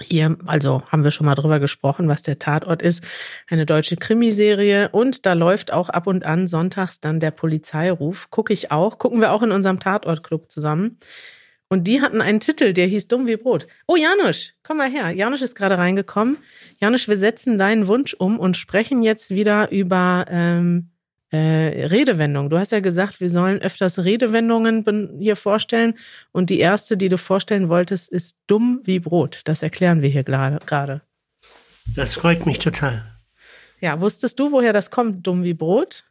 [0.00, 3.04] Hier, also haben wir schon mal drüber gesprochen, was der Tatort ist.
[3.48, 8.30] Eine deutsche Krimiserie und da läuft auch ab und an sonntags dann der Polizeiruf.
[8.30, 10.98] Gucke ich auch, gucken wir auch in unserem Tatortclub zusammen.
[11.70, 13.66] Und die hatten einen Titel, der hieß Dumm wie Brot.
[13.86, 15.10] Oh, Janusz, komm mal her.
[15.10, 16.38] Janusz ist gerade reingekommen.
[16.80, 20.88] Janusz, wir setzen deinen Wunsch um und sprechen jetzt wieder über ähm,
[21.30, 22.48] äh, Redewendungen.
[22.48, 25.94] Du hast ja gesagt, wir sollen öfters Redewendungen hier vorstellen.
[26.32, 29.42] Und die erste, die du vorstellen wolltest, ist dumm wie Brot.
[29.44, 31.02] Das erklären wir hier gerade.
[31.94, 33.04] Das freut mich total.
[33.80, 36.04] Ja, wusstest du, woher das kommt, dumm wie Brot?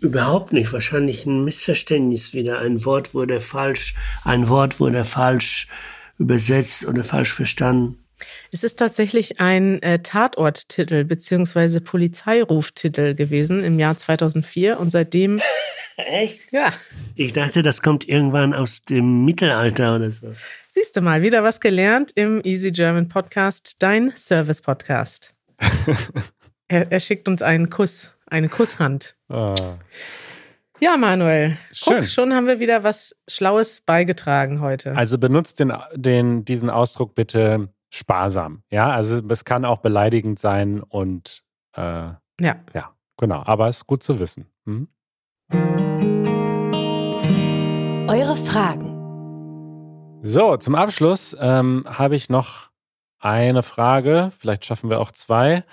[0.00, 0.72] Überhaupt nicht.
[0.72, 2.60] Wahrscheinlich ein Missverständnis wieder.
[2.60, 5.68] Ein Wort wurde falsch, ein Wort wurde falsch
[6.18, 7.98] übersetzt oder falsch verstanden.
[8.50, 11.80] Es ist tatsächlich ein äh, Tatorttitel bzw.
[11.80, 15.40] Polizeiruftitel gewesen im Jahr 2004 und seitdem.
[15.96, 16.52] Echt?
[16.52, 16.72] Ja.
[17.14, 20.32] Ich dachte, das kommt irgendwann aus dem Mittelalter oder so.
[20.68, 25.34] Siehst du mal, wieder was gelernt im Easy German Podcast, dein Service-Podcast.
[26.68, 29.16] er, er, schickt uns einen Kuss, eine Kusshand.
[29.28, 29.54] Ah.
[30.80, 31.56] Ja, Manuel.
[31.72, 31.98] Schön.
[31.98, 34.94] Guck, schon haben wir wieder was Schlaues beigetragen heute.
[34.94, 38.62] Also benutzt den, den, diesen Ausdruck bitte sparsam.
[38.70, 41.42] Ja, also es kann auch beleidigend sein und
[41.76, 42.20] äh, ja.
[42.74, 43.42] ja, genau.
[43.44, 44.46] Aber es ist gut zu wissen.
[44.66, 44.88] Hm?
[48.08, 48.94] Eure Fragen.
[50.22, 52.70] So, zum Abschluss ähm, habe ich noch
[53.18, 54.30] eine Frage.
[54.38, 55.64] Vielleicht schaffen wir auch zwei.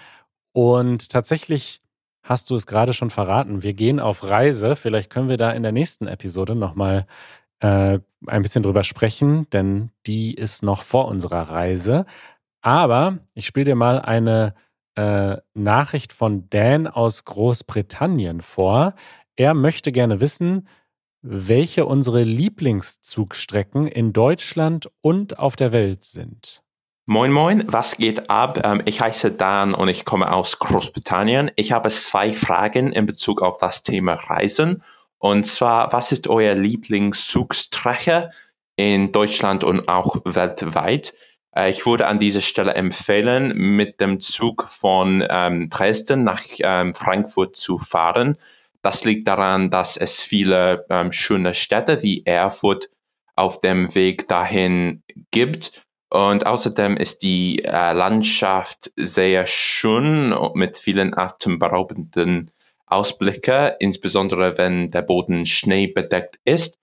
[0.51, 1.81] Und tatsächlich
[2.25, 3.63] hast du es gerade schon verraten.
[3.63, 4.75] Wir gehen auf Reise.
[4.75, 7.05] Vielleicht können wir da in der nächsten Episode nochmal
[7.59, 12.05] äh, ein bisschen drüber sprechen, denn die ist noch vor unserer Reise.
[12.61, 14.55] Aber ich spiele dir mal eine
[14.95, 18.95] äh, Nachricht von Dan aus Großbritannien vor.
[19.35, 20.67] Er möchte gerne wissen,
[21.21, 26.64] welche unsere Lieblingszugstrecken in Deutschland und auf der Welt sind.
[27.07, 28.61] Moin Moin, was geht ab?
[28.63, 31.51] Ähm, ich heiße Dan und ich komme aus Großbritannien.
[31.55, 34.81] Ich habe zwei Fragen in Bezug auf das Thema Reisen
[35.19, 38.31] und zwar, was ist euer Lieblingszugstrecke
[38.75, 41.13] in Deutschland und auch weltweit?
[41.55, 46.95] Äh, ich würde an dieser Stelle empfehlen, mit dem Zug von ähm, Dresden nach ähm,
[46.95, 48.35] Frankfurt zu fahren.
[48.81, 52.89] Das liegt daran, dass es viele ähm, schöne Städte wie Erfurt
[53.35, 55.84] auf dem Weg dahin gibt.
[56.09, 62.51] Und außerdem ist die äh, Landschaft sehr schön mit vielen atemberaubenden
[62.85, 66.77] Ausblicke, insbesondere wenn der Boden schneebedeckt ist.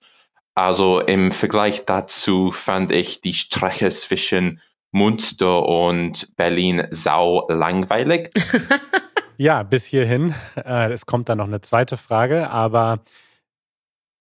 [0.55, 8.31] Also im Vergleich dazu fand ich die Strecke zwischen Munster und Berlin sau langweilig.
[9.39, 10.35] ja, bis hierhin.
[10.57, 13.01] Äh, es kommt dann noch eine zweite Frage, aber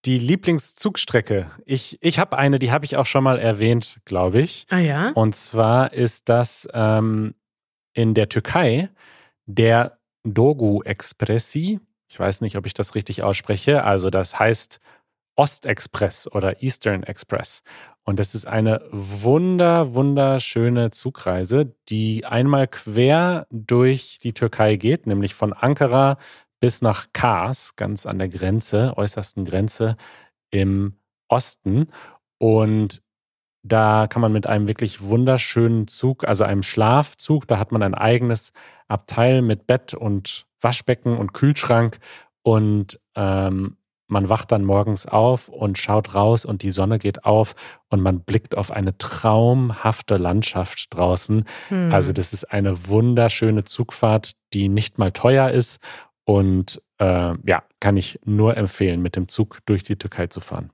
[0.06, 1.52] die Lieblingszugstrecke.
[1.66, 4.66] Ich, ich habe eine, die habe ich auch schon mal erwähnt, glaube ich.
[4.70, 5.10] Ah ja.
[5.12, 7.36] Und zwar ist das ähm,
[7.94, 8.90] in der Türkei
[9.46, 11.80] der Dogu Expressi.
[12.08, 13.84] Ich weiß nicht, ob ich das richtig ausspreche.
[13.84, 14.80] Also das heißt
[15.36, 17.64] Ostexpress oder Eastern Express.
[18.04, 25.36] Und das ist eine wunder, wunderschöne Zugreise, die einmal quer durch die Türkei geht, nämlich
[25.36, 26.18] von Ankara
[26.62, 29.98] bis nach Kars, ganz an der Grenze, äußersten Grenze
[30.52, 30.96] im
[31.28, 31.88] Osten.
[32.38, 33.02] Und
[33.64, 37.96] da kann man mit einem wirklich wunderschönen Zug, also einem Schlafzug, da hat man ein
[37.96, 38.54] eigenes
[38.88, 42.00] Abteil mit Bett und Waschbecken und Kühlschrank
[42.44, 47.56] und ähm, man wacht dann morgens auf und schaut raus und die Sonne geht auf
[47.90, 51.46] und man blickt auf eine traumhafte Landschaft draußen.
[51.70, 51.94] Hm.
[51.94, 55.80] Also das ist eine wunderschöne Zugfahrt, die nicht mal teuer ist
[56.26, 60.72] und äh, ja, kann ich nur empfehlen, mit dem Zug durch die Türkei zu fahren.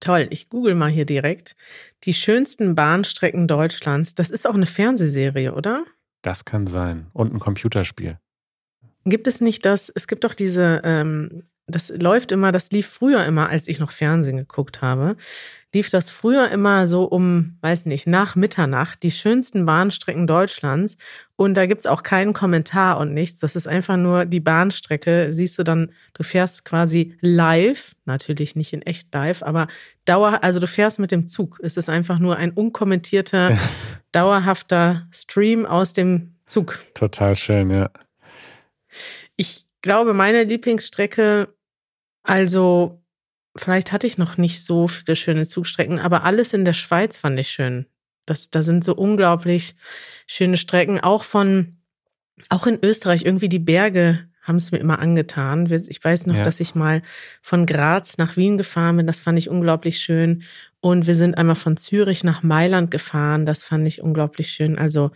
[0.00, 1.56] Toll, ich google mal hier direkt.
[2.04, 4.14] Die schönsten Bahnstrecken Deutschlands.
[4.14, 5.84] Das ist auch eine Fernsehserie, oder?
[6.22, 7.08] Das kann sein.
[7.12, 8.18] Und ein Computerspiel.
[9.04, 13.24] Gibt es nicht das, es gibt doch diese, ähm, das läuft immer, das lief früher
[13.24, 15.16] immer, als ich noch Fernsehen geguckt habe,
[15.74, 20.96] lief das früher immer so um, weiß nicht, nach Mitternacht, die schönsten Bahnstrecken Deutschlands.
[21.34, 23.40] Und da gibt es auch keinen Kommentar und nichts.
[23.40, 25.32] Das ist einfach nur die Bahnstrecke.
[25.32, 29.66] Siehst du dann, du fährst quasi live, natürlich nicht in echt live, aber
[30.04, 31.58] dauer, also du fährst mit dem Zug.
[31.62, 33.58] Es ist einfach nur ein unkommentierter,
[34.12, 36.78] dauerhafter Stream aus dem Zug.
[36.94, 37.90] Total schön, ja.
[39.36, 41.48] Ich glaube, meine Lieblingsstrecke,
[42.26, 43.02] also
[43.56, 47.38] vielleicht hatte ich noch nicht so viele schöne Zugstrecken, aber alles in der Schweiz fand
[47.38, 47.86] ich schön.
[48.26, 49.76] Das, da sind so unglaublich
[50.26, 51.78] schöne Strecken, auch von,
[52.48, 55.66] auch in Österreich, irgendwie die Berge haben es mir immer angetan.
[55.88, 56.42] Ich weiß noch, ja.
[56.42, 57.02] dass ich mal
[57.42, 59.06] von Graz nach Wien gefahren bin.
[59.06, 60.44] Das fand ich unglaublich schön.
[60.80, 63.44] Und wir sind einmal von Zürich nach Mailand gefahren.
[63.44, 64.78] Das fand ich unglaublich schön.
[64.78, 65.10] Also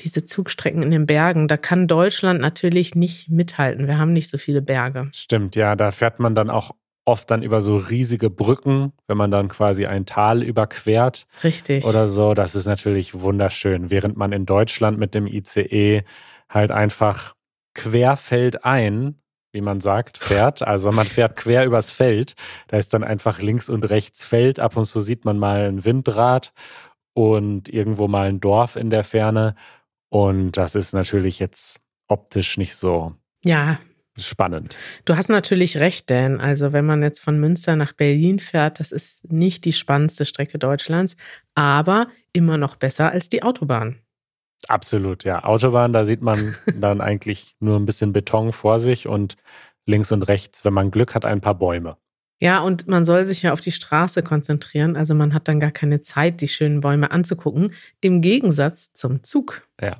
[0.00, 3.86] diese Zugstrecken in den Bergen, da kann Deutschland natürlich nicht mithalten.
[3.86, 5.08] Wir haben nicht so viele Berge.
[5.12, 6.72] Stimmt, ja, da fährt man dann auch
[7.06, 11.26] oft dann über so riesige Brücken, wenn man dann quasi ein Tal überquert.
[11.44, 11.84] Richtig.
[11.84, 12.34] Oder so.
[12.34, 13.90] Das ist natürlich wunderschön.
[13.90, 16.02] Während man in Deutschland mit dem ICE
[16.48, 17.34] halt einfach
[17.74, 19.20] querfeldein,
[19.52, 20.62] wie man sagt, fährt.
[20.62, 22.34] Also man fährt quer übers Feld.
[22.68, 24.58] Da ist dann einfach links und rechts Feld.
[24.58, 26.52] Ab und zu sieht man mal ein Windrad
[27.14, 29.54] und irgendwo mal ein Dorf in der Ferne.
[30.08, 33.14] Und das ist natürlich jetzt optisch nicht so
[33.44, 33.78] ja,
[34.16, 34.76] spannend.
[35.04, 36.40] Du hast natürlich recht, Dan.
[36.40, 40.58] Also wenn man jetzt von Münster nach Berlin fährt, das ist nicht die spannendste Strecke
[40.58, 41.16] Deutschlands,
[41.54, 44.00] aber immer noch besser als die Autobahn.
[44.68, 45.44] Absolut, ja.
[45.44, 49.36] Autobahn, da sieht man dann eigentlich nur ein bisschen Beton vor sich und
[49.84, 51.96] links und rechts, wenn man Glück hat, ein paar Bäume.
[52.40, 54.96] Ja, und man soll sich ja auf die Straße konzentrieren.
[54.96, 57.72] Also man hat dann gar keine Zeit, die schönen Bäume anzugucken.
[58.00, 59.66] Im Gegensatz zum Zug.
[59.80, 59.96] Ja.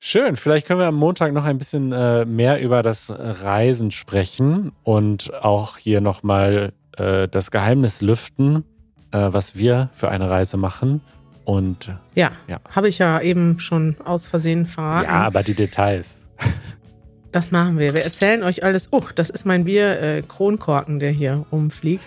[0.00, 4.72] Schön, vielleicht können wir am Montag noch ein bisschen äh, mehr über das Reisen sprechen
[4.82, 8.64] und auch hier nochmal äh, das Geheimnis lüften,
[9.12, 11.00] äh, was wir für eine Reise machen.
[11.44, 12.60] Und ja, ja.
[12.70, 15.06] habe ich ja eben schon aus Versehen verraten.
[15.06, 16.28] Ja, aber die Details.
[17.34, 17.94] Das machen wir.
[17.94, 18.90] Wir erzählen euch alles.
[18.92, 22.04] Oh, das ist mein Bier äh, Kronkorken, der hier rumfliegt.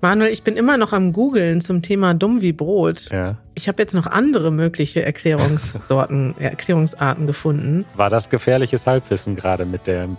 [0.00, 3.10] Manuel, ich bin immer noch am Googeln zum Thema dumm wie Brot.
[3.10, 3.36] Ja.
[3.52, 7.84] Ich habe jetzt noch andere mögliche Erklärungssorten, Erklärungsarten gefunden.
[7.96, 10.16] War das gefährliches Halbwissen gerade mit dem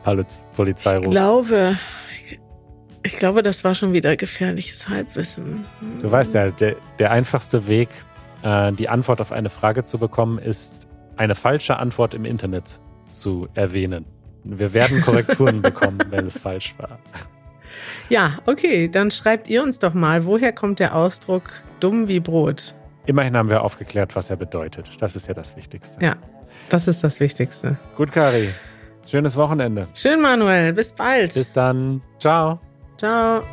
[0.55, 1.05] Polizeiruf?
[1.05, 1.75] Ich glaube,
[3.01, 5.65] ich glaube, das war schon wieder gefährliches Halbwissen.
[5.99, 7.89] Du weißt ja, der, der einfachste Weg,
[8.43, 10.87] äh, die Antwort auf eine Frage zu bekommen, ist
[11.17, 12.79] eine falsche Antwort im Internet
[13.11, 14.05] zu erwähnen.
[14.43, 16.99] Wir werden Korrekturen bekommen, wenn es falsch war.
[18.09, 21.43] Ja, okay, dann schreibt ihr uns doch mal, woher kommt der Ausdruck
[21.79, 22.75] dumm wie Brot?
[23.05, 25.01] Immerhin haben wir aufgeklärt, was er bedeutet.
[25.01, 26.03] Das ist ja das Wichtigste.
[26.03, 26.15] Ja,
[26.69, 27.77] das ist das Wichtigste.
[27.95, 28.49] Gut, Kari.
[29.05, 29.87] Schönes Wochenende.
[29.93, 30.73] Schön, Manuel.
[30.73, 31.33] Bis bald.
[31.33, 32.01] Bis dann.
[32.19, 32.59] Ciao.
[32.97, 33.43] Ciao.